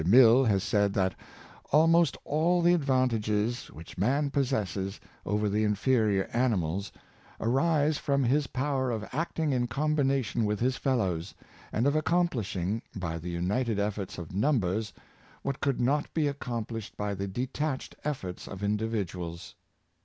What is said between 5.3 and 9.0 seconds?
the inferior animals arise from his power